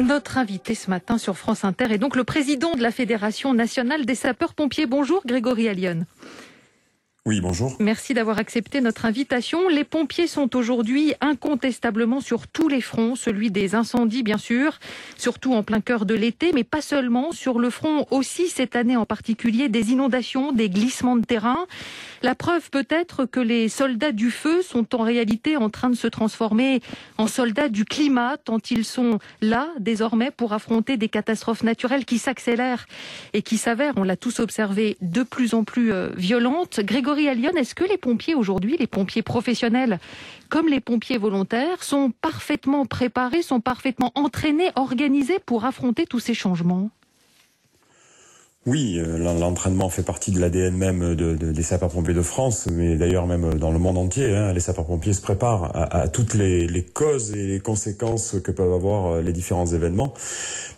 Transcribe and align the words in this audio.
Notre 0.00 0.38
invité 0.38 0.74
ce 0.74 0.90
matin 0.90 1.18
sur 1.18 1.38
France 1.38 1.64
Inter 1.64 1.92
est 1.92 1.98
donc 1.98 2.16
le 2.16 2.24
président 2.24 2.72
de 2.72 2.82
la 2.82 2.90
Fédération 2.90 3.54
nationale 3.54 4.04
des 4.04 4.16
sapeurs-pompiers. 4.16 4.86
Bonjour 4.86 5.22
Grégory 5.24 5.68
Allion. 5.68 6.04
Oui, 7.26 7.40
bonjour. 7.40 7.74
Merci 7.80 8.12
d'avoir 8.12 8.36
accepté 8.36 8.82
notre 8.82 9.06
invitation. 9.06 9.70
Les 9.70 9.84
pompiers 9.84 10.26
sont 10.26 10.54
aujourd'hui 10.54 11.14
incontestablement 11.22 12.20
sur 12.20 12.46
tous 12.46 12.68
les 12.68 12.82
fronts, 12.82 13.16
celui 13.16 13.50
des 13.50 13.74
incendies 13.74 14.22
bien 14.22 14.36
sûr, 14.36 14.78
surtout 15.16 15.54
en 15.54 15.62
plein 15.62 15.80
cœur 15.80 16.04
de 16.04 16.12
l'été, 16.12 16.50
mais 16.52 16.64
pas 16.64 16.82
seulement, 16.82 17.32
sur 17.32 17.58
le 17.58 17.70
front 17.70 18.06
aussi 18.10 18.48
cette 18.48 18.76
année 18.76 18.98
en 18.98 19.06
particulier 19.06 19.70
des 19.70 19.90
inondations, 19.90 20.52
des 20.52 20.68
glissements 20.68 21.16
de 21.16 21.24
terrain. 21.24 21.66
La 22.22 22.34
preuve 22.34 22.68
peut-être 22.68 23.24
que 23.24 23.40
les 23.40 23.70
soldats 23.70 24.12
du 24.12 24.30
feu 24.30 24.60
sont 24.60 24.94
en 24.94 25.02
réalité 25.02 25.56
en 25.56 25.70
train 25.70 25.88
de 25.88 25.96
se 25.96 26.06
transformer 26.08 26.82
en 27.16 27.26
soldats 27.26 27.70
du 27.70 27.86
climat, 27.86 28.36
tant 28.36 28.58
ils 28.70 28.84
sont 28.84 29.18
là 29.40 29.68
désormais 29.80 30.30
pour 30.30 30.52
affronter 30.52 30.98
des 30.98 31.08
catastrophes 31.08 31.62
naturelles 31.62 32.04
qui 32.04 32.18
s'accélèrent 32.18 32.86
et 33.32 33.40
qui 33.40 33.56
s'avèrent, 33.56 33.94
on 33.96 34.04
l'a 34.04 34.16
tous 34.16 34.40
observé, 34.40 34.98
de 35.00 35.22
plus 35.22 35.54
en 35.54 35.64
plus 35.64 35.90
euh, 35.90 36.10
violentes. 36.16 36.80
Grégory 36.80 37.13
est-ce 37.18 37.74
que 37.74 37.84
les 37.84 37.98
pompiers 37.98 38.34
aujourd'hui, 38.34 38.76
les 38.78 38.86
pompiers 38.86 39.22
professionnels 39.22 39.98
comme 40.48 40.68
les 40.68 40.80
pompiers 40.80 41.18
volontaires, 41.18 41.82
sont 41.82 42.12
parfaitement 42.20 42.86
préparés, 42.86 43.42
sont 43.42 43.60
parfaitement 43.60 44.12
entraînés, 44.14 44.70
organisés 44.76 45.38
pour 45.44 45.64
affronter 45.64 46.06
tous 46.06 46.20
ces 46.20 46.34
changements? 46.34 46.90
Oui, 48.66 48.98
euh, 48.98 49.18
l'entraînement 49.18 49.90
fait 49.90 50.02
partie 50.02 50.30
de 50.30 50.40
l'ADN 50.40 50.74
même 50.74 51.14
de, 51.14 51.34
des 51.34 51.62
sapeurs-pompiers 51.62 52.14
de 52.14 52.22
France, 52.22 52.66
mais 52.72 52.96
d'ailleurs 52.96 53.26
même 53.26 53.58
dans 53.58 53.70
le 53.70 53.78
monde 53.78 53.98
entier. 53.98 54.34
Hein, 54.34 54.54
les 54.54 54.60
sapeurs-pompiers 54.60 55.12
se 55.12 55.20
préparent 55.20 55.70
à, 55.74 56.08
toutes 56.08 56.32
les, 56.32 56.82
causes 56.82 57.32
et 57.32 57.46
les 57.46 57.60
conséquences 57.60 58.36
que 58.42 58.50
peuvent 58.50 58.72
avoir 58.72 59.06
euh, 59.06 59.20
les 59.20 59.32
différents 59.32 59.66
événements. 59.66 60.14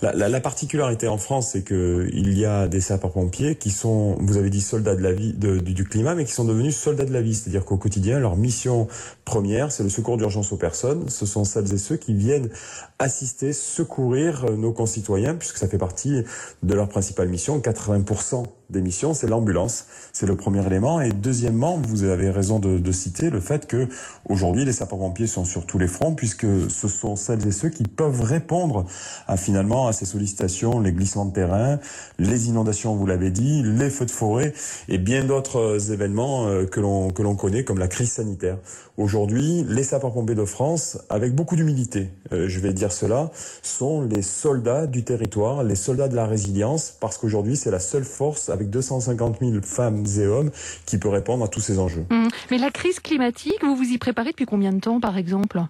La, 0.03 0.41
particularité 0.41 1.07
en 1.07 1.17
France, 1.17 1.51
c'est 1.53 1.63
que 1.63 2.09
il 2.13 2.37
y 2.37 2.45
a 2.45 2.67
des 2.67 2.81
sapeurs-pompiers 2.81 3.55
qui 3.55 3.71
sont, 3.71 4.17
vous 4.21 4.37
avez 4.37 4.51
dit 4.51 4.61
soldats 4.61 4.97
de 4.97 5.03
la 5.03 5.13
vie, 5.13 5.33
du, 5.33 5.85
climat, 5.85 6.15
mais 6.15 6.25
qui 6.25 6.33
sont 6.33 6.45
devenus 6.45 6.77
soldats 6.77 7.05
de 7.05 7.13
la 7.13 7.23
vie. 7.23 7.35
C'est-à-dire 7.35 7.65
qu'au 7.65 7.77
quotidien, 7.77 8.19
leur 8.19 8.37
mission 8.37 8.89
première, 9.25 9.71
c'est 9.71 9.85
le 9.85 9.89
secours 9.89 10.17
d'urgence 10.17 10.53
aux 10.53 10.57
personnes. 10.57 11.09
Ce 11.09 11.25
sont 11.25 11.45
celles 11.45 11.73
et 11.73 11.79
ceux 11.79 11.97
qui 11.97 12.15
viennent 12.15 12.51
assister, 12.99 13.53
secourir 13.53 14.45
euh, 14.45 14.57
nos 14.57 14.73
concitoyens, 14.73 15.35
puisque 15.35 15.57
ça 15.57 15.69
fait 15.69 15.79
partie 15.79 16.23
de 16.63 16.75
leur 16.75 16.89
principale 16.89 17.29
mission. 17.29 17.61
80% 17.77 18.56
d'émission, 18.71 19.15
c'est 19.15 19.27
l'ambulance. 19.27 19.87
C'est 20.13 20.27
le 20.27 20.37
premier 20.37 20.65
élément. 20.67 21.01
Et 21.01 21.11
deuxièmement, 21.11 21.79
vous 21.79 22.05
avez 22.05 22.31
raison 22.31 22.59
de, 22.59 22.79
de 22.79 22.93
citer 22.93 23.31
le 23.31 23.41
fait 23.41 23.67
que 23.67 23.89
aujourd'hui 24.29 24.65
les 24.65 24.73
sapeurs-pompiers 24.73 25.27
sont 25.27 25.45
sur 25.45 25.67
tous 25.67 25.79
les 25.79 25.89
fronts, 25.89 26.15
puisque 26.15 26.47
ce 26.71 26.89
sont 26.89 27.17
celles 27.17 27.47
et 27.47 27.53
ceux 27.53 27.69
qui 27.69 27.85
peuvent 27.85 28.23
répondre 28.23 28.87
à 29.29 29.37
finalement 29.37 29.87
à 29.87 29.93
ces 29.93 30.05
sollicitations, 30.05 30.81
les 30.81 30.93
glissements 30.93 31.27
de 31.27 31.33
terrain, 31.33 31.79
les 32.19 32.49
inondations, 32.49 32.95
vous 32.95 33.07
l'avez 33.07 33.31
dit, 33.31 33.63
les 33.63 33.91
feux 33.91 34.07
de 34.07 34.11
forêt 34.11 34.53
et 34.89 34.99
bien 34.99 35.25
d'autres 35.25 35.93
événements 35.93 36.47
euh, 36.47 36.65
que 36.65 36.81
l'on 36.81 37.11
que 37.11 37.23
l'on 37.23 37.37
connaît, 37.37 37.65
comme 37.65 37.79
la 37.79 37.89
crise 37.89 38.13
sanitaire. 38.13 38.59
Aujourd'hui, 38.97 39.65
les 39.69 39.83
sapeurs-pompiers 39.83 40.35
de 40.35 40.45
France, 40.45 40.99
avec 41.11 41.35
beaucoup 41.35 41.55
d'humilité, 41.55 42.11
euh, 42.33 42.49
je 42.49 42.61
vais 42.61 42.73
dire 42.73 42.93
cela, 42.93 43.31
sont 43.63 44.03
les 44.03 44.23
soldats 44.23 44.87
du 44.87 45.05
territoire, 45.05 45.63
les 45.63 45.75
soldats 45.75 46.09
de 46.09 46.17
la 46.17 46.27
résilience, 46.27 46.97
parce 46.99 47.19
qu'aujourd'hui 47.19 47.57
c'est 47.57 47.71
la 47.71 47.81
seule 47.81 48.05
force 48.05 48.49
avec 48.57 48.71
250 48.71 49.39
000 49.41 49.53
femmes 49.63 50.05
et 50.19 50.27
hommes 50.27 50.51
qui 50.87 50.99
peut 50.99 51.09
répondre 51.09 51.45
à 51.45 51.49
tous 51.49 51.61
ces 51.61 51.79
enjeux. 51.79 52.07
Mmh. 52.11 52.29
Mais 52.51 52.59
la 52.59 52.71
crise 52.71 53.01
climatique, 53.01 53.63
vous 53.63 53.77
vous 53.77 53.85
y 53.85 53.99
préparez 53.99 54.31
depuis 54.31 54.47
combien 54.47 54.73
de 54.73 54.81
temps, 54.81 55.01
par 55.01 55.17
exemple? 55.17 55.63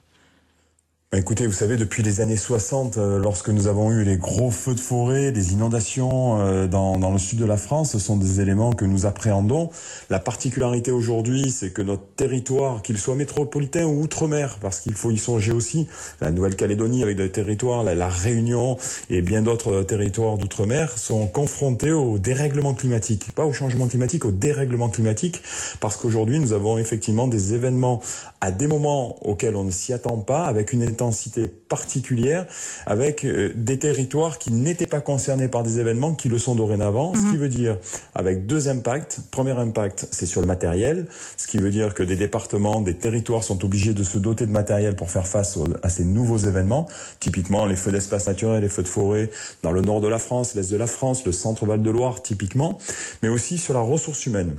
Écoutez, 1.12 1.46
vous 1.46 1.52
savez, 1.52 1.76
depuis 1.76 2.02
les 2.02 2.20
années 2.20 2.36
60, 2.36 2.98
euh, 2.98 3.20
lorsque 3.20 3.48
nous 3.48 3.68
avons 3.68 3.92
eu 3.92 4.02
les 4.02 4.16
gros 4.16 4.50
feux 4.50 4.74
de 4.74 4.80
forêt, 4.80 5.30
les 5.30 5.52
inondations 5.52 6.40
euh, 6.40 6.66
dans, 6.66 6.98
dans, 6.98 7.12
le 7.12 7.18
sud 7.18 7.38
de 7.38 7.44
la 7.44 7.56
France, 7.56 7.92
ce 7.92 8.00
sont 8.00 8.16
des 8.16 8.40
éléments 8.40 8.72
que 8.72 8.84
nous 8.84 9.06
appréhendons. 9.06 9.70
La 10.10 10.18
particularité 10.18 10.90
aujourd'hui, 10.90 11.52
c'est 11.52 11.70
que 11.70 11.80
notre 11.80 12.02
territoire, 12.16 12.82
qu'il 12.82 12.98
soit 12.98 13.14
métropolitain 13.14 13.84
ou 13.84 14.02
outre-mer, 14.02 14.58
parce 14.60 14.80
qu'il 14.80 14.94
faut 14.94 15.12
y 15.12 15.16
songer 15.16 15.52
aussi, 15.52 15.86
la 16.20 16.32
Nouvelle-Calédonie 16.32 17.04
avec 17.04 17.16
des 17.16 17.30
territoires, 17.30 17.84
la, 17.84 17.94
la 17.94 18.08
Réunion 18.08 18.76
et 19.08 19.22
bien 19.22 19.42
d'autres 19.42 19.84
territoires 19.84 20.38
d'outre-mer, 20.38 20.98
sont 20.98 21.28
confrontés 21.28 21.92
au 21.92 22.18
dérèglement 22.18 22.74
climatique. 22.74 23.30
Pas 23.32 23.46
au 23.46 23.52
changement 23.52 23.86
climatique, 23.86 24.24
au 24.24 24.32
dérèglement 24.32 24.88
climatique, 24.88 25.40
parce 25.78 25.96
qu'aujourd'hui, 25.96 26.40
nous 26.40 26.52
avons 26.52 26.78
effectivement 26.78 27.28
des 27.28 27.54
événements 27.54 28.02
à 28.40 28.50
des 28.50 28.66
moments 28.66 29.24
auxquels 29.24 29.54
on 29.54 29.64
ne 29.64 29.70
s'y 29.70 29.92
attend 29.92 30.18
pas, 30.18 30.44
avec 30.46 30.72
une 30.72 30.82
intensité 30.96 31.46
particulière 31.46 32.46
avec 32.86 33.24
euh, 33.24 33.52
des 33.54 33.78
territoires 33.78 34.38
qui 34.38 34.50
n'étaient 34.50 34.86
pas 34.86 35.00
concernés 35.00 35.48
par 35.48 35.62
des 35.62 35.78
événements 35.78 36.14
qui 36.14 36.30
le 36.30 36.38
sont 36.38 36.54
dorénavant, 36.54 37.14
ce 37.14 37.20
qui 37.20 37.26
mhm. 37.26 37.36
veut 37.36 37.48
dire 37.48 37.78
avec 38.14 38.46
deux 38.46 38.68
impacts. 38.68 39.20
Premier 39.30 39.52
impact, 39.52 40.08
c'est 40.10 40.24
sur 40.24 40.40
le 40.40 40.46
matériel, 40.46 41.06
ce 41.36 41.46
qui 41.46 41.58
veut 41.58 41.70
dire 41.70 41.92
que 41.92 42.02
des 42.02 42.16
départements, 42.16 42.80
des 42.80 42.94
territoires 42.94 43.44
sont 43.44 43.62
obligés 43.64 43.92
de 43.92 44.02
se 44.02 44.18
doter 44.18 44.46
de 44.46 44.52
matériel 44.52 44.96
pour 44.96 45.10
faire 45.10 45.26
face 45.26 45.58
à 45.82 45.88
ces 45.90 46.04
nouveaux 46.04 46.38
événements, 46.38 46.88
typiquement 47.20 47.66
les 47.66 47.76
feux 47.76 47.92
d'espace 47.92 48.26
naturel, 48.26 48.62
les 48.62 48.68
feux 48.70 48.82
de 48.82 48.88
forêt 48.88 49.30
dans 49.62 49.72
le 49.72 49.82
nord 49.82 50.00
de 50.00 50.08
la 50.08 50.18
France, 50.18 50.54
l'est 50.54 50.70
de 50.70 50.76
la 50.76 50.86
France, 50.86 51.26
le 51.26 51.32
centre 51.32 51.66
Val-de-Loire 51.66 52.22
typiquement, 52.22 52.78
mais 53.22 53.28
aussi 53.28 53.58
sur 53.58 53.74
la 53.74 53.80
ressource 53.80 54.24
humaine. 54.24 54.56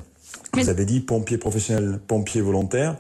Vous 0.54 0.70
avez 0.70 0.86
dit 0.86 1.02
pompiers 1.02 1.38
professionnels, 1.38 2.00
pompiers 2.08 2.42
volontaires. 2.42 2.96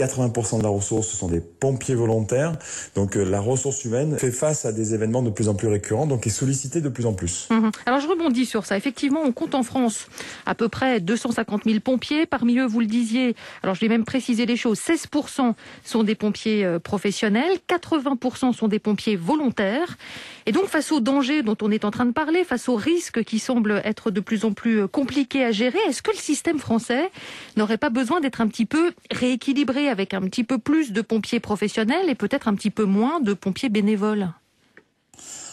80% 0.00 0.58
de 0.58 0.62
la 0.62 0.68
ressource, 0.68 1.08
ce 1.08 1.16
sont 1.16 1.28
des 1.28 1.40
pompiers 1.40 1.94
volontaires. 1.94 2.56
Donc 2.94 3.16
euh, 3.16 3.24
la 3.24 3.40
ressource 3.40 3.84
humaine 3.84 4.18
fait 4.18 4.30
face 4.30 4.64
à 4.64 4.72
des 4.72 4.94
événements 4.94 5.22
de 5.22 5.30
plus 5.30 5.48
en 5.48 5.54
plus 5.54 5.68
récurrents, 5.68 6.06
donc 6.06 6.26
est 6.26 6.30
sollicitée 6.30 6.80
de 6.80 6.88
plus 6.88 7.06
en 7.06 7.12
plus. 7.12 7.48
Mhm. 7.50 7.70
Alors 7.86 8.00
je 8.00 8.08
rebondis 8.08 8.46
sur 8.46 8.64
ça. 8.64 8.76
Effectivement, 8.76 9.20
on 9.24 9.32
compte 9.32 9.54
en 9.54 9.62
France 9.62 10.08
à 10.46 10.54
peu 10.54 10.68
près 10.68 11.00
250 11.00 11.64
000 11.66 11.80
pompiers. 11.80 12.26
Parmi 12.26 12.58
eux, 12.58 12.66
vous 12.66 12.80
le 12.80 12.86
disiez, 12.86 13.34
alors 13.62 13.74
je 13.74 13.80
vais 13.80 13.88
même 13.88 14.04
préciser 14.04 14.46
les 14.46 14.56
choses, 14.56 14.78
16% 14.78 15.54
sont 15.84 16.02
des 16.02 16.14
pompiers 16.14 16.64
euh, 16.64 16.78
professionnels, 16.78 17.58
80% 17.68 18.54
sont 18.54 18.68
des 18.68 18.78
pompiers 18.78 19.16
volontaires. 19.16 19.98
Et 20.46 20.52
donc 20.52 20.66
face 20.66 20.90
aux 20.92 21.00
dangers 21.00 21.42
dont 21.42 21.56
on 21.62 21.70
est 21.70 21.84
en 21.84 21.90
train 21.90 22.06
de 22.06 22.12
parler, 22.12 22.44
face 22.44 22.68
aux 22.68 22.76
risques 22.76 23.22
qui 23.24 23.38
semblent 23.38 23.82
être 23.84 24.10
de 24.10 24.20
plus 24.20 24.44
en 24.44 24.52
plus 24.52 24.80
euh, 24.80 24.88
compliqués 24.88 25.44
à 25.44 25.52
gérer, 25.52 25.78
est-ce 25.88 26.02
que 26.02 26.10
le 26.10 26.16
système 26.16 26.58
français 26.58 27.10
n'aurait 27.56 27.78
pas 27.78 27.90
besoin 27.90 28.20
d'être 28.20 28.40
un 28.40 28.48
petit 28.48 28.66
peu 28.66 28.92
rééquilibré 29.10 29.89
avec 29.90 30.14
un 30.14 30.22
petit 30.22 30.44
peu 30.44 30.58
plus 30.58 30.92
de 30.92 31.02
pompiers 31.02 31.40
professionnels 31.40 32.08
et 32.08 32.14
peut-être 32.14 32.48
un 32.48 32.54
petit 32.54 32.70
peu 32.70 32.84
moins 32.84 33.20
de 33.20 33.34
pompiers 33.34 33.68
bénévoles 33.68 34.30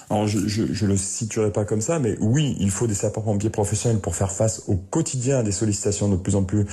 alors, 0.10 0.26
je, 0.26 0.40
ne 0.40 0.88
le 0.88 0.96
situerai 0.96 1.52
pas 1.52 1.66
comme 1.66 1.82
ça, 1.82 2.00
mais 2.00 2.16
oui, 2.22 2.56
il 2.62 2.72
faut 2.72 2.88
des 2.88 2.94
sapeurs-pompiers 2.94 3.50
professionnels 3.50 4.00
pour 4.00 4.16
faire 4.16 4.32
face 4.32 4.64
au 4.68 4.76
quotidien 4.76 5.40
à 5.40 5.44
des 5.44 5.52
sollicitations 5.52 6.08
de 6.08 6.16
plus 6.16 6.36
en 6.36 6.44
plus 6.44 6.66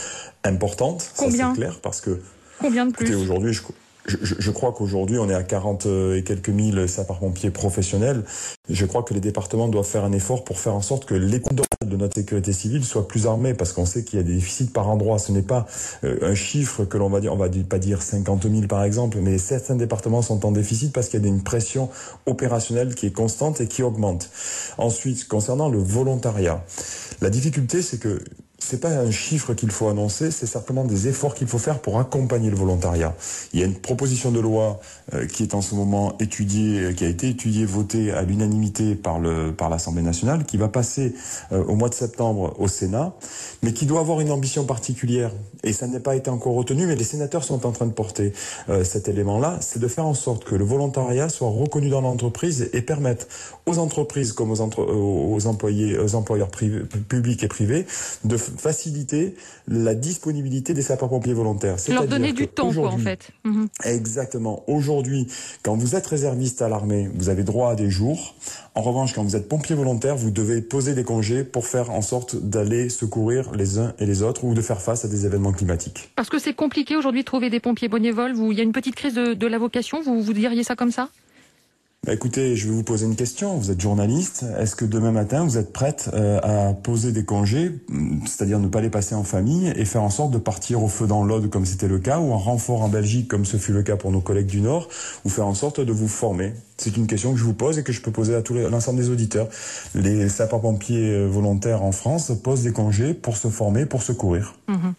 importantes. 0.44 1.12
Combien 1.16 1.52
c'est 1.52 1.60
clair, 1.60 1.80
parce 1.80 2.00
que... 2.00 2.20
Combien 2.60 2.86
de 2.86 2.92
plus 2.92 3.12
Aujourd'hui, 3.16 3.52
je, 3.52 3.62
je, 4.06 4.34
je, 4.38 4.50
crois 4.52 4.72
qu'aujourd'hui, 4.72 5.18
on 5.18 5.28
est 5.28 5.34
à 5.34 5.42
40 5.42 5.86
et 6.14 6.22
quelques 6.24 6.48
mille 6.48 6.88
sapeurs-pompiers 6.88 7.50
professionnels. 7.50 8.22
Je 8.68 8.86
crois 8.86 9.02
que 9.02 9.14
les 9.14 9.20
départements 9.20 9.66
doivent 9.66 9.84
faire 9.84 10.04
un 10.04 10.12
effort 10.12 10.44
pour 10.44 10.60
faire 10.60 10.74
en 10.74 10.82
sorte 10.82 11.04
que 11.04 11.14
les 11.14 11.40
de 11.88 11.96
notre 11.96 12.14
sécurité 12.14 12.52
civile 12.52 12.84
soient 12.84 13.08
plus 13.08 13.26
armés, 13.26 13.54
parce 13.54 13.72
qu'on 13.72 13.86
sait 13.86 14.04
qu'il 14.04 14.18
y 14.18 14.20
a 14.20 14.24
des 14.24 14.34
déficits 14.34 14.66
par 14.66 14.88
endroit. 14.88 15.18
Ce 15.18 15.32
n'est 15.32 15.42
pas 15.42 15.66
euh, 16.04 16.18
un 16.22 16.34
chiffre 16.34 16.84
que 16.84 16.96
l'on 16.96 17.08
va 17.08 17.20
dire, 17.20 17.32
on 17.32 17.36
va 17.36 17.48
pas 17.68 17.78
dire 17.78 18.02
50 18.02 18.42
000 18.50 18.66
par 18.66 18.84
exemple, 18.84 19.18
mais 19.20 19.38
certains 19.38 19.76
départements 19.76 20.22
sont 20.22 20.44
en 20.46 20.52
déficit 20.52 20.92
parce 20.92 21.08
qu'il 21.08 21.22
y 21.22 21.24
a 21.24 21.28
une 21.28 21.42
pression 21.42 21.88
opérationnelle 22.26 22.94
qui 22.94 23.06
est 23.06 23.12
constante 23.12 23.60
et 23.60 23.66
qui 23.66 23.82
augmente. 23.82 24.30
Ensuite, 24.78 25.28
concernant 25.28 25.68
le 25.68 25.78
volontariat, 25.78 26.64
la 27.20 27.30
difficulté, 27.30 27.82
c'est 27.82 27.98
que 27.98 28.20
c'est 28.64 28.80
pas 28.80 28.88
un 28.88 29.10
chiffre 29.10 29.52
qu'il 29.52 29.70
faut 29.70 29.88
annoncer, 29.88 30.30
c'est 30.30 30.46
simplement 30.46 30.84
des 30.84 31.06
efforts 31.08 31.34
qu'il 31.34 31.46
faut 31.46 31.58
faire 31.58 31.80
pour 31.80 31.98
accompagner 31.98 32.48
le 32.48 32.56
volontariat. 32.56 33.14
Il 33.52 33.60
y 33.60 33.62
a 33.62 33.66
une 33.66 33.74
proposition 33.74 34.30
de 34.30 34.40
loi 34.40 34.80
euh, 35.12 35.26
qui 35.26 35.42
est 35.42 35.54
en 35.54 35.60
ce 35.60 35.74
moment 35.74 36.16
étudiée, 36.18 36.80
euh, 36.80 36.92
qui 36.92 37.04
a 37.04 37.08
été 37.08 37.28
étudiée, 37.28 37.66
votée 37.66 38.10
à 38.10 38.22
l'unanimité 38.22 38.94
par 38.94 39.18
le 39.18 39.52
par 39.52 39.68
l'Assemblée 39.68 40.02
nationale, 40.02 40.44
qui 40.44 40.56
va 40.56 40.68
passer 40.68 41.14
euh, 41.52 41.62
au 41.64 41.74
mois 41.74 41.90
de 41.90 41.94
septembre 41.94 42.54
au 42.58 42.66
Sénat, 42.66 43.12
mais 43.62 43.74
qui 43.74 43.84
doit 43.84 44.00
avoir 44.00 44.20
une 44.20 44.30
ambition 44.30 44.64
particulière. 44.64 45.30
Et 45.62 45.72
ça 45.72 45.86
n'a 45.86 46.00
pas 46.00 46.16
été 46.16 46.30
encore 46.30 46.54
retenu, 46.54 46.86
mais 46.86 46.96
les 46.96 47.04
sénateurs 47.04 47.44
sont 47.44 47.66
en 47.66 47.72
train 47.72 47.86
de 47.86 47.92
porter 47.92 48.34
cet 48.82 49.08
élément-là, 49.08 49.58
c'est 49.62 49.78
de 49.78 49.88
faire 49.88 50.04
en 50.04 50.12
sorte 50.12 50.44
que 50.44 50.54
le 50.54 50.64
volontariat 50.64 51.30
soit 51.30 51.48
reconnu 51.48 51.88
dans 51.88 52.02
l'entreprise 52.02 52.68
et 52.74 52.82
permette 52.82 53.28
aux 53.64 53.78
entreprises 53.78 54.32
comme 54.32 54.50
aux, 54.50 55.34
aux 55.34 55.46
employés, 55.46 55.98
aux 55.98 56.14
employeurs 56.14 56.50
publics 56.50 57.42
et 57.42 57.48
privés 57.48 57.86
de 58.24 58.36
faciliter 58.56 59.34
la 59.68 59.94
disponibilité 59.94 60.74
des 60.74 60.82
sapeurs-pompiers 60.82 61.32
volontaires. 61.32 61.76
Leur 61.88 62.06
donner 62.06 62.32
du 62.32 62.48
temps, 62.48 62.72
quoi, 62.72 62.90
en 62.90 62.98
fait. 62.98 63.30
Mhm. 63.44 63.68
Exactement. 63.84 64.62
Aujourd'hui, 64.66 65.26
quand 65.62 65.76
vous 65.76 65.94
êtes 65.96 66.06
réserviste 66.06 66.62
à 66.62 66.68
l'armée, 66.68 67.10
vous 67.14 67.28
avez 67.28 67.42
droit 67.42 67.70
à 67.70 67.74
des 67.74 67.90
jours. 67.90 68.34
En 68.74 68.82
revanche, 68.82 69.14
quand 69.14 69.22
vous 69.22 69.36
êtes 69.36 69.48
pompier 69.48 69.74
volontaire, 69.74 70.16
vous 70.16 70.30
devez 70.30 70.60
poser 70.60 70.94
des 70.94 71.04
congés 71.04 71.44
pour 71.44 71.66
faire 71.66 71.90
en 71.90 72.02
sorte 72.02 72.36
d'aller 72.36 72.88
secourir 72.88 73.52
les 73.52 73.78
uns 73.78 73.94
et 73.98 74.06
les 74.06 74.22
autres 74.22 74.44
ou 74.44 74.54
de 74.54 74.62
faire 74.62 74.80
face 74.80 75.04
à 75.04 75.08
des 75.08 75.26
événements 75.26 75.52
climatiques. 75.52 76.10
Parce 76.16 76.28
que 76.28 76.38
c'est 76.38 76.54
compliqué 76.54 76.96
aujourd'hui 76.96 77.22
de 77.22 77.26
trouver 77.26 77.50
des 77.50 77.60
pompiers 77.60 77.88
bénévoles. 77.88 78.32
Vous, 78.32 78.52
il 78.52 78.58
y 78.58 78.60
a 78.60 78.64
une 78.64 78.72
petite 78.72 78.94
crise 78.96 79.14
de, 79.14 79.34
de 79.34 79.46
la 79.46 79.58
vocation. 79.58 80.02
Vous, 80.02 80.22
vous 80.22 80.32
diriez 80.32 80.64
ça 80.64 80.76
comme 80.76 80.90
ça? 80.90 81.08
Bah, 82.04 82.12
écoutez, 82.12 82.54
je 82.54 82.68
vais 82.68 82.74
vous 82.74 82.82
poser 82.82 83.06
une 83.06 83.16
question. 83.16 83.56
Vous 83.56 83.70
êtes 83.70 83.80
journaliste. 83.80 84.44
Est-ce 84.58 84.76
que 84.76 84.84
demain 84.84 85.10
matin, 85.10 85.42
vous 85.42 85.56
êtes 85.56 85.72
prête 85.72 86.10
euh, 86.12 86.38
à 86.42 86.74
poser 86.74 87.12
des 87.12 87.24
congés, 87.24 87.80
mm, 87.88 88.26
c'est-à-dire 88.26 88.58
ne 88.58 88.68
pas 88.68 88.82
les 88.82 88.90
passer 88.90 89.14
en 89.14 89.24
famille 89.24 89.72
et 89.74 89.86
faire 89.86 90.02
en 90.02 90.10
sorte 90.10 90.30
de 90.30 90.36
partir 90.36 90.82
au 90.82 90.88
feu 90.88 91.06
dans 91.06 91.24
l'Aude 91.24 91.48
comme 91.48 91.64
c'était 91.64 91.88
le 91.88 91.98
cas, 91.98 92.18
ou 92.18 92.32
en 92.32 92.38
renfort 92.38 92.82
en 92.82 92.90
Belgique 92.90 93.26
comme 93.26 93.46
ce 93.46 93.56
fut 93.56 93.72
le 93.72 93.82
cas 93.82 93.96
pour 93.96 94.10
nos 94.12 94.20
collègues 94.20 94.48
du 94.48 94.60
Nord, 94.60 94.88
ou 95.24 95.30
faire 95.30 95.46
en 95.46 95.54
sorte 95.54 95.80
de 95.80 95.92
vous 95.92 96.08
former? 96.08 96.52
C'est 96.76 96.96
une 96.96 97.06
question 97.06 97.32
que 97.32 97.38
je 97.38 97.44
vous 97.44 97.54
pose 97.54 97.78
et 97.78 97.84
que 97.84 97.92
je 97.92 98.00
peux 98.00 98.10
poser 98.10 98.34
à 98.34 98.42
l'ensemble 98.68 98.98
des 98.98 99.08
auditeurs. 99.08 99.48
Les 99.94 100.28
sapeurs-pompiers 100.28 101.12
euh, 101.12 101.26
volontaires 101.26 101.82
en 101.82 101.92
France 101.92 102.32
posent 102.42 102.64
des 102.64 102.72
congés 102.72 103.14
pour 103.14 103.36
se 103.36 103.48
former, 103.48 103.86
pour 103.86 104.02
secourir. 104.02 104.54
Mhm. 104.68 104.94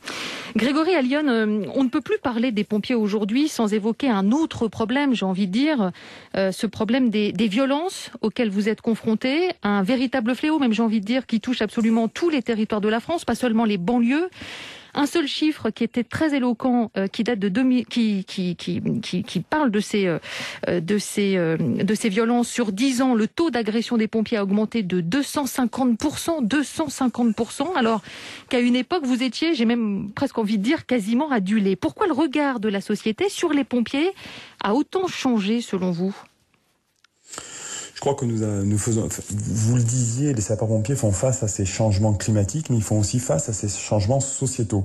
Grégory 0.55 0.95
Allion, 0.95 1.27
euh, 1.27 1.65
on 1.75 1.83
ne 1.83 1.89
peut 1.89 2.01
plus 2.01 2.17
parler 2.17 2.53
des 2.53 2.63
pompiers 2.63 2.95
aujourd'hui 2.95 3.49
sans 3.49 3.73
évoquer 3.73 4.09
un 4.09 4.31
autre 4.31 4.69
problème, 4.69 5.13
j'ai 5.13 5.25
envie 5.25 5.47
de 5.47 5.51
dire, 5.51 5.91
euh, 6.37 6.51
ce 6.51 6.65
problème 6.65 7.09
des, 7.09 7.33
des, 7.33 7.47
violences 7.47 8.09
auxquelles 8.21 8.49
vous 8.49 8.69
êtes 8.69 8.81
confrontés, 8.81 9.51
un 9.61 9.83
véritable 9.83 10.33
fléau, 10.33 10.59
même 10.59 10.71
j'ai 10.71 10.83
envie 10.83 11.01
de 11.01 11.05
dire, 11.05 11.25
qui 11.25 11.41
touche 11.41 11.61
absolument 11.61 12.07
tous 12.07 12.29
les 12.29 12.41
territoires 12.41 12.81
de 12.81 12.89
la 12.89 13.01
France, 13.01 13.25
pas 13.25 13.35
seulement 13.35 13.65
les 13.65 13.77
banlieues. 13.77 14.29
Un 14.97 15.07
seul 15.07 15.27
chiffre 15.27 15.71
qui 15.71 15.83
était 15.83 16.05
très 16.05 16.33
éloquent, 16.33 16.89
euh, 16.97 17.07
qui 17.07 17.25
date 17.25 17.39
de 17.39 17.49
2000, 17.49 17.85
qui, 17.85 18.23
qui, 18.23 18.55
qui, 18.55 18.81
qui, 19.01 19.39
parle 19.41 19.69
de 19.69 19.81
ces, 19.81 20.07
euh, 20.07 20.19
de, 20.79 20.97
ces, 20.97 21.35
euh, 21.35 21.57
de 21.57 21.93
ces 21.93 22.07
violences 22.07 22.47
sur 22.47 22.71
10 22.71 23.01
ans. 23.01 23.13
Le 23.13 23.27
taux 23.27 23.49
d'agression 23.49 23.97
des 23.97 24.07
pompiers 24.07 24.37
a 24.37 24.43
augmenté 24.43 24.83
de 24.83 25.01
250%, 25.01 26.47
250%, 26.47 27.75
alors 27.75 28.01
qu'à 28.47 28.61
une 28.61 28.77
époque, 28.77 29.05
vous 29.05 29.21
étiez, 29.21 29.53
j'ai 29.53 29.65
même 29.65 30.11
presque 30.15 30.37
envie 30.37 30.57
de 30.57 30.63
dire, 30.63 30.85
quasiment 30.85 31.29
adulé. 31.29 31.75
Pourquoi 31.75 32.07
le 32.07 32.13
regard 32.13 32.61
de 32.61 32.69
la 32.69 32.79
société 32.79 33.27
sur 33.27 33.51
les 33.51 33.65
pompiers 33.65 34.11
a 34.63 34.73
autant 34.73 35.07
changé 35.07 35.59
selon 35.59 35.91
vous? 35.91 36.15
Je 37.95 38.01
crois 38.01 38.13
que 38.13 38.25
nous, 38.25 38.43
euh, 38.43 38.77
faisons, 38.77 39.07
vous 39.31 39.77
le 39.77 39.81
disiez, 39.81 40.33
les 40.33 40.41
sapeurs-pompiers 40.41 40.95
font 40.95 41.13
face 41.13 41.43
à 41.43 41.47
ces 41.47 41.63
changements 41.63 42.13
climatiques, 42.13 42.69
mais 42.69 42.75
ils 42.75 42.83
font 42.83 42.99
aussi 42.99 43.19
face 43.19 43.47
à 43.47 43.53
ces 43.53 43.69
changements 43.69 44.19
sociétaux. 44.19 44.83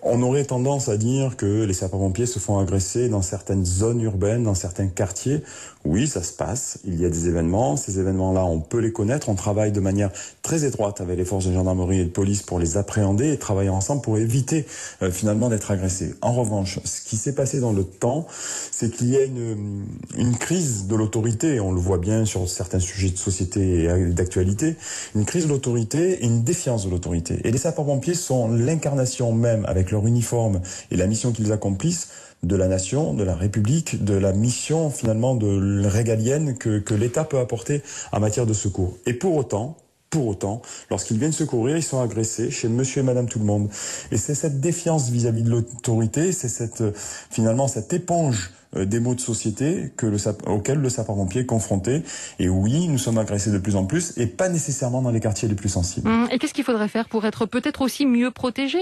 On 0.00 0.22
aurait 0.22 0.44
tendance 0.44 0.88
à 0.88 0.96
dire 0.96 1.36
que 1.36 1.64
les 1.64 1.74
sapeurs-pompiers 1.74 2.24
se 2.24 2.38
font 2.38 2.58
agresser 2.58 3.10
dans 3.10 3.20
certaines 3.20 3.66
zones 3.66 4.00
urbaines, 4.00 4.44
dans 4.44 4.54
certains 4.54 4.86
quartiers. 4.86 5.42
Oui, 5.84 6.06
ça 6.06 6.22
se 6.22 6.32
passe. 6.32 6.78
Il 6.86 6.98
y 6.98 7.04
a 7.04 7.10
des 7.10 7.28
événements. 7.28 7.76
Ces 7.76 8.00
événements-là, 8.00 8.44
on 8.46 8.60
peut 8.60 8.78
les 8.78 8.92
connaître. 8.92 9.28
On 9.28 9.34
travaille 9.34 9.70
de 9.70 9.80
manière 9.80 10.10
très 10.42 10.64
étroite 10.64 11.02
avec 11.02 11.18
les 11.18 11.26
forces 11.26 11.46
de 11.46 11.52
gendarmerie 11.52 12.00
et 12.00 12.04
de 12.04 12.10
police 12.10 12.42
pour 12.42 12.58
les 12.58 12.78
appréhender 12.78 13.30
et 13.30 13.38
travailler 13.38 13.70
ensemble 13.70 14.00
pour 14.00 14.16
éviter 14.16 14.64
euh, 15.02 15.10
finalement 15.10 15.50
d'être 15.50 15.70
agressés. 15.70 16.14
En 16.22 16.32
revanche, 16.32 16.78
ce 16.84 17.02
qui 17.02 17.16
s'est 17.16 17.34
passé 17.34 17.60
dans 17.60 17.72
le 17.72 17.84
temps, 17.84 18.26
c'est 18.70 18.90
qu'il 18.90 19.10
y 19.10 19.16
a 19.16 19.24
une, 19.24 19.84
une 20.16 20.36
crise 20.36 20.86
de 20.86 20.96
l'autorité. 20.96 21.60
On 21.60 21.72
le 21.72 21.80
voit 21.80 21.98
bien 21.98 22.24
sur 22.24 22.37
certains 22.46 22.80
sujets 22.80 23.10
de 23.10 23.16
société 23.16 23.84
et 23.84 24.06
d'actualité, 24.12 24.76
une 25.14 25.24
crise 25.24 25.44
de 25.44 25.48
l'autorité 25.48 26.18
une 26.22 26.42
défiance 26.42 26.84
de 26.84 26.90
l'autorité. 26.90 27.40
Et 27.44 27.50
les 27.50 27.58
sapeurs-pompiers 27.58 28.14
sont 28.14 28.48
l'incarnation 28.48 29.32
même, 29.32 29.64
avec 29.66 29.90
leur 29.90 30.06
uniforme 30.06 30.60
et 30.90 30.96
la 30.96 31.06
mission 31.06 31.32
qu'ils 31.32 31.52
accomplissent, 31.52 32.08
de 32.44 32.54
la 32.54 32.68
nation, 32.68 33.14
de 33.14 33.24
la 33.24 33.34
République, 33.34 34.04
de 34.04 34.14
la 34.14 34.32
mission 34.32 34.90
finalement 34.90 35.34
de 35.34 35.84
régalienne 35.86 36.56
que, 36.56 36.78
que 36.78 36.94
l'État 36.94 37.24
peut 37.24 37.38
apporter 37.38 37.82
en 38.12 38.20
matière 38.20 38.46
de 38.46 38.52
secours. 38.52 38.96
Et 39.06 39.12
pour 39.12 39.34
autant, 39.34 39.76
pour 40.08 40.28
autant, 40.28 40.62
lorsqu'ils 40.88 41.18
viennent 41.18 41.32
secourir, 41.32 41.76
ils 41.76 41.82
sont 41.82 42.00
agressés 42.00 42.52
chez 42.52 42.68
monsieur 42.68 43.00
et 43.00 43.04
madame 43.04 43.28
tout 43.28 43.40
le 43.40 43.44
monde. 43.44 43.68
Et 44.12 44.16
c'est 44.16 44.36
cette 44.36 44.60
défiance 44.60 45.10
vis-à-vis 45.10 45.42
de 45.42 45.50
l'autorité, 45.50 46.30
c'est 46.32 46.48
cette, 46.48 46.84
finalement, 47.30 47.66
cette 47.66 47.92
éponge 47.92 48.52
euh, 48.52 48.57
des 48.74 49.00
mots 49.00 49.14
de 49.14 49.20
société 49.20 49.92
que 49.96 50.06
le, 50.06 50.18
auxquels 50.46 50.78
le 50.78 50.88
sapeur-pompier 50.88 51.42
est 51.42 51.46
confronté. 51.46 52.02
Et 52.38 52.48
oui, 52.48 52.88
nous 52.88 52.98
sommes 52.98 53.18
agressés 53.18 53.50
de 53.50 53.58
plus 53.58 53.76
en 53.76 53.86
plus, 53.86 54.16
et 54.18 54.26
pas 54.26 54.48
nécessairement 54.48 55.02
dans 55.02 55.10
les 55.10 55.20
quartiers 55.20 55.48
les 55.48 55.54
plus 55.54 55.68
sensibles. 55.68 56.08
Hum, 56.08 56.28
et 56.30 56.38
qu'est-ce 56.38 56.54
qu'il 56.54 56.64
faudrait 56.64 56.88
faire 56.88 57.08
pour 57.08 57.24
être 57.24 57.46
peut-être 57.46 57.82
aussi 57.82 58.06
mieux 58.06 58.30
protégé 58.30 58.78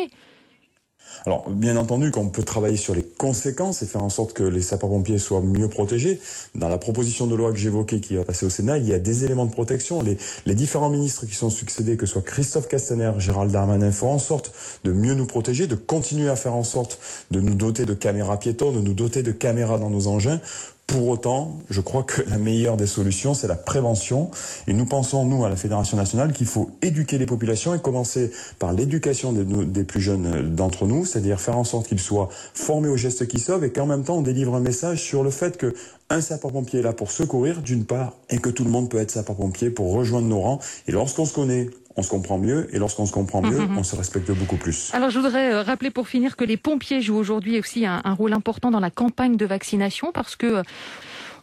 alors, 1.24 1.48
bien 1.48 1.76
entendu, 1.76 2.10
qu'on 2.10 2.28
peut 2.28 2.42
travailler 2.42 2.76
sur 2.76 2.94
les 2.94 3.02
conséquences 3.02 3.82
et 3.82 3.86
faire 3.86 4.02
en 4.02 4.10
sorte 4.10 4.32
que 4.32 4.42
les 4.42 4.60
sapeurs-pompiers 4.60 5.18
soient 5.18 5.40
mieux 5.40 5.68
protégés. 5.68 6.20
Dans 6.54 6.68
la 6.68 6.78
proposition 6.78 7.26
de 7.26 7.34
loi 7.34 7.52
que 7.52 7.58
j'évoquais 7.58 8.00
qui 8.00 8.16
va 8.16 8.24
passer 8.24 8.46
au 8.46 8.50
Sénat, 8.50 8.78
il 8.78 8.86
y 8.86 8.92
a 8.92 8.98
des 8.98 9.24
éléments 9.24 9.46
de 9.46 9.50
protection. 9.50 10.02
Les, 10.02 10.18
les 10.44 10.54
différents 10.54 10.90
ministres 10.90 11.26
qui 11.26 11.34
sont 11.34 11.50
succédés, 11.50 11.96
que 11.96 12.06
ce 12.06 12.12
soit 12.12 12.22
Christophe 12.22 12.68
Castaner, 12.68 13.12
Gérald 13.18 13.50
Darmanin, 13.50 13.90
font 13.92 14.10
en 14.10 14.18
sorte 14.18 14.52
de 14.84 14.92
mieux 14.92 15.14
nous 15.14 15.26
protéger, 15.26 15.66
de 15.66 15.74
continuer 15.74 16.28
à 16.28 16.36
faire 16.36 16.54
en 16.54 16.64
sorte 16.64 16.98
de 17.30 17.40
nous 17.40 17.54
doter 17.54 17.86
de 17.86 17.94
caméras 17.94 18.38
piétons, 18.38 18.72
de 18.72 18.80
nous 18.80 18.94
doter 18.94 19.22
de 19.22 19.32
caméras 19.32 19.78
dans 19.78 19.90
nos 19.90 20.08
engins 20.08 20.40
pour 20.86 21.08
autant, 21.08 21.58
je 21.68 21.80
crois 21.80 22.04
que 22.04 22.22
la 22.28 22.38
meilleure 22.38 22.76
des 22.76 22.86
solutions, 22.86 23.34
c'est 23.34 23.48
la 23.48 23.56
prévention. 23.56 24.30
Et 24.68 24.72
nous 24.72 24.86
pensons, 24.86 25.24
nous, 25.24 25.44
à 25.44 25.48
la 25.48 25.56
Fédération 25.56 25.96
nationale, 25.96 26.32
qu'il 26.32 26.46
faut 26.46 26.70
éduquer 26.80 27.18
les 27.18 27.26
populations 27.26 27.74
et 27.74 27.80
commencer 27.80 28.30
par 28.58 28.72
l'éducation 28.72 29.32
des, 29.32 29.84
plus 29.84 30.00
jeunes 30.00 30.54
d'entre 30.54 30.86
nous, 30.86 31.04
c'est-à-dire 31.04 31.40
faire 31.40 31.58
en 31.58 31.64
sorte 31.64 31.88
qu'ils 31.88 32.00
soient 32.00 32.28
formés 32.54 32.88
aux 32.88 32.96
gestes 32.96 33.26
qui 33.26 33.40
sauvent 33.40 33.64
et 33.64 33.72
qu'en 33.72 33.86
même 33.86 34.04
temps, 34.04 34.18
on 34.18 34.22
délivre 34.22 34.54
un 34.54 34.60
message 34.60 35.02
sur 35.02 35.24
le 35.24 35.30
fait 35.30 35.56
que 35.56 35.74
un 36.08 36.20
sapeur-pompier 36.20 36.78
est 36.80 36.84
là 36.84 36.92
pour 36.92 37.10
secourir, 37.10 37.62
d'une 37.62 37.84
part, 37.84 38.12
et 38.30 38.38
que 38.38 38.48
tout 38.48 38.62
le 38.62 38.70
monde 38.70 38.88
peut 38.88 38.98
être 38.98 39.10
sapeur-pompier 39.10 39.70
pour 39.70 39.92
rejoindre 39.92 40.28
nos 40.28 40.40
rangs. 40.40 40.60
Et 40.86 40.92
lorsqu'on 40.92 41.24
se 41.24 41.34
connaît, 41.34 41.68
on 41.96 42.02
se 42.02 42.10
comprend 42.10 42.38
mieux 42.38 42.68
et 42.74 42.78
lorsqu'on 42.78 43.06
se 43.06 43.12
comprend 43.12 43.42
mieux, 43.42 43.58
mhm. 43.58 43.78
on 43.78 43.82
se 43.82 43.96
respecte 43.96 44.30
beaucoup 44.30 44.56
plus. 44.56 44.90
Alors 44.94 45.10
je 45.10 45.18
voudrais 45.18 45.52
euh, 45.52 45.62
rappeler 45.62 45.90
pour 45.90 46.08
finir 46.08 46.36
que 46.36 46.44
les 46.44 46.56
pompiers 46.56 47.00
jouent 47.00 47.16
aujourd'hui 47.16 47.58
aussi 47.58 47.86
un, 47.86 48.00
rôle 48.12 48.32
important 48.32 48.70
dans 48.70 48.80
la 48.80 48.90
campagne 48.90 49.36
de 49.36 49.46
vaccination 49.46 50.12
parce 50.12 50.36
que 50.36 50.46
euh, 50.46 50.62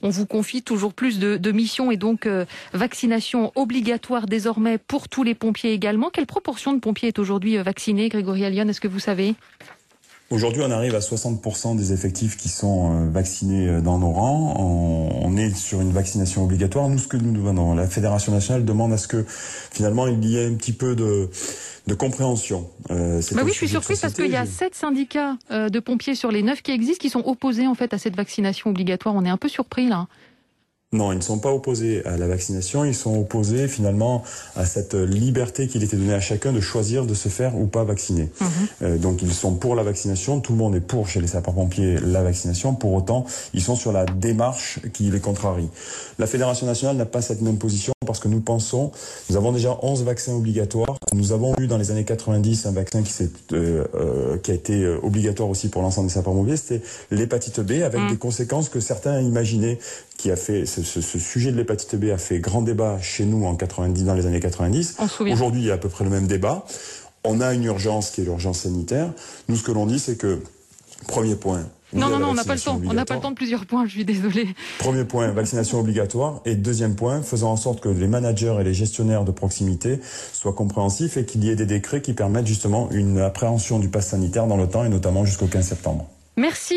on 0.02 0.10
vous 0.10 0.26
confie 0.26 0.62
toujours 0.62 0.94
plus 0.94 1.18
de, 1.18 1.52
missions 1.52 1.90
et 1.90 1.98
donc 1.98 2.26
euh, 2.26 2.46
vaccination 2.74 3.52
obligatoire 3.56 4.26
désormais 4.26 4.78
pour 4.78 5.08
tous 5.08 5.24
les 5.24 5.34
pompiers 5.34 5.72
également. 5.72 6.10
Quelle 6.10 6.26
proportion 6.26 6.74
de 6.74 6.80
pompiers 6.80 7.08
est 7.10 7.20
aujourd'hui 7.20 7.58
vaccinée, 7.58 8.10
Grégory 8.10 8.44
Allion? 8.44 8.68
Est-ce 8.68 8.82
que 8.82 8.88
vous 8.88 9.00
savez? 9.00 9.36
Aujourd'hui, 10.34 10.64
on 10.66 10.72
arrive 10.72 10.96
à 10.96 11.00
60% 11.00 11.76
des 11.76 11.94
effectifs 11.94 12.38
qui 12.38 12.50
sont 12.50 12.92
euh, 12.92 13.10
vaccinés 13.12 13.70
euh, 13.70 13.82
dans 13.82 14.00
nos 14.00 14.10
rangs. 14.10 14.56
On, 15.22 15.38
est 15.38 15.56
sur 15.56 15.80
une 15.80 15.92
vaccination 15.92 16.44
obligatoire. 16.44 16.90
Nous, 16.90 16.98
ce 16.98 17.08
que 17.08 17.18
nous 17.18 17.32
demandons, 17.32 17.76
la 17.76 17.88
Fédération 17.88 18.32
nationale 18.32 18.66
demande 18.66 18.94
à 18.94 18.98
ce 18.98 19.08
que 19.08 19.24
finalement 19.28 20.08
il 20.08 20.26
y 20.26 20.38
ait 20.38 20.48
un 20.48 20.54
petit 20.54 20.74
peu 20.74 20.96
de, 20.96 21.30
de 21.88 21.94
compréhension. 21.94 22.70
Euh, 22.92 23.22
bah 23.34 23.42
oui, 23.44 23.52
je 23.52 23.58
suis 23.58 23.68
surprise 23.68 24.00
parce 24.00 24.14
qu'il 24.14 24.32
y 24.32 24.36
a 24.36 24.46
sept 24.46 24.74
syndicats 24.74 25.38
euh, 25.52 25.70
de 25.70 25.80
pompiers 25.80 26.16
sur 26.16 26.32
les 26.32 26.42
neuf 26.42 26.62
qui 26.62 26.72
existent 26.72 27.02
qui 27.02 27.10
sont 27.10 27.24
opposés 27.26 27.68
en 27.68 27.76
fait 27.76 27.94
à 27.94 27.98
cette 27.98 28.16
vaccination 28.16 28.70
obligatoire. 28.70 29.16
On 29.16 29.26
est 29.26 29.30
un 29.30 29.38
peu 29.38 29.50
surpris 29.50 29.88
là. 29.88 30.08
Non, 30.94 31.12
ils 31.12 31.18
ne 31.18 31.22
sont 31.22 31.40
pas 31.40 31.52
opposés 31.52 32.06
à 32.06 32.18
la 32.18 32.28
vaccination, 32.28 32.86
ils 32.86 32.94
sont 32.94 33.20
opposés 33.20 33.68
finalement 33.68 34.24
à 34.56 34.66
cette 34.66 34.94
liberté 34.94 35.68
qu'il 35.68 35.84
était 35.84 35.98
donnée 35.98 36.14
à 36.14 36.22
chacun 36.22 36.54
de 36.54 36.62
choisir 36.62 37.06
de 37.06 37.16
se 37.16 37.30
faire 37.30 37.58
ou 37.58 37.66
pas 37.66 37.84
vacciner. 37.84 38.30
Mhm. 38.40 38.48
Euh, 38.84 38.98
donc 38.98 39.24
ils 39.24 39.34
sont 39.34 39.56
pour 39.56 39.76
la 39.76 39.82
vaccination, 39.82 40.40
tout 40.40 40.52
le 40.52 40.60
monde 40.60 40.76
est 40.76 40.82
pour 40.82 41.08
chez 41.08 41.20
les 41.20 41.28
sapeurs-pompiers 41.28 41.98
la 41.98 42.22
vaccination, 42.22 42.76
pour 42.76 42.94
autant 42.94 43.26
ils 43.56 43.62
sont 43.62 43.76
sur 43.76 43.92
la 43.92 44.06
démarche 44.06 44.80
qui 44.94 45.10
les 45.10 45.20
contrarie. 45.20 45.68
La 46.20 46.28
Fédération 46.28 46.68
nationale 46.68 46.96
n'a 46.96 47.06
pas 47.06 47.24
cette 47.24 47.42
même 47.42 47.58
position 47.58 47.94
parce 48.06 48.20
que 48.20 48.28
nous 48.28 48.42
pensons, 48.42 48.92
nous 49.30 49.38
avons 49.38 49.52
déjà 49.52 49.78
11 49.82 50.04
vaccins 50.04 50.34
obligatoires. 50.34 50.98
Nous 51.14 51.32
avons 51.32 51.56
eu 51.60 51.68
dans 51.68 51.78
les 51.78 51.90
années 51.90 52.04
90 52.04 52.68
un 52.68 52.72
vaccin 52.72 53.02
qui, 53.02 53.14
euh, 53.54 53.86
euh, 53.96 54.38
qui 54.38 54.52
a 54.52 54.54
été 54.54 54.86
obligatoire 55.02 55.50
aussi 55.50 55.70
pour 55.70 55.82
l'ensemble 55.82 56.10
des 56.10 56.14
sapeurs-pompiers, 56.14 56.58
c'était 56.58 56.82
l'hépatite 57.12 57.62
B, 57.62 57.84
avec 57.84 58.02
mm. 58.02 58.10
des 58.10 58.18
conséquences 58.18 58.70
que 58.70 58.80
certains 58.80 59.22
imaginaient, 59.22 59.80
qui 60.24 60.32
a 60.32 60.38
fait 60.38 60.66
ce, 60.66 60.82
ce, 60.84 61.02
ce 61.02 61.20
sujet 61.20 61.52
de 61.52 61.58
l'hépatite 61.58 61.98
B 61.98 62.06
a 62.06 62.18
fait 62.18 62.40
grand 62.40 62.62
débat 62.62 62.98
chez 63.02 63.26
nous 63.26 63.46
en 63.46 63.56
90, 63.56 64.06
dans 64.06 64.14
les 64.14 64.26
années 64.26 64.40
90. 64.40 64.96
Aujourd'hui, 65.20 65.64
il 65.64 65.68
y 65.68 65.72
a 65.72 65.74
à 65.74 65.78
peu 65.78 65.90
près 65.90 66.06
le 66.06 66.10
même 66.10 66.28
débat. 66.28 66.64
On 67.26 67.42
a 67.42 67.54
une 67.54 67.66
urgence 67.66 68.10
qui 68.10 68.22
est 68.22 68.24
l'urgence 68.24 68.60
sanitaire. 68.60 69.12
Nous, 69.50 69.58
ce 69.58 69.64
que 69.64 69.74
l'on 69.74 69.86
dit, 69.86 70.00
c'est 70.00 70.16
que 70.16 70.42
premier 71.10 71.36
point, 71.36 71.66
non, 71.92 72.08
non, 72.08 72.20
non, 72.20 72.30
on 72.30 72.34
n'a 72.36 72.46
pas 72.46 72.56
le 72.56 72.62
temps. 72.62 72.80
On 72.86 72.94
n'a 72.94 73.04
pas 73.04 73.16
le 73.16 73.20
temps 73.20 73.32
de 73.32 73.36
plusieurs 73.36 73.66
points, 73.66 73.86
je 73.86 73.92
suis 73.92 74.06
désolé. 74.06 74.48
Premier 74.80 75.04
point, 75.04 75.28
vaccination 75.34 75.82
obligatoire. 75.82 76.40
Et 76.46 76.56
deuxième 76.56 76.96
point, 76.96 77.22
faisant 77.22 77.52
en 77.52 77.58
sorte 77.58 77.82
que 77.82 77.90
les 77.90 78.08
managers 78.08 78.56
et 78.62 78.64
les 78.64 78.74
gestionnaires 78.74 79.26
de 79.26 79.32
proximité 79.32 80.00
soient 80.32 80.54
compréhensifs 80.54 81.18
et 81.18 81.26
qu'il 81.26 81.44
y 81.44 81.50
ait 81.50 81.58
des 81.58 81.66
décrets 81.66 82.02
qui 82.02 82.14
permettent 82.14 82.48
justement 82.48 82.90
une 82.92 83.20
appréhension 83.20 83.78
du 83.78 83.90
pass 83.90 84.08
sanitaire 84.08 84.48
dans 84.48 84.58
le 84.58 84.70
temps 84.70 84.86
et 84.86 84.90
notamment 84.90 85.26
jusqu'au 85.26 85.48
15 85.48 85.68
septembre. 85.68 86.08
Merci. 86.38 86.72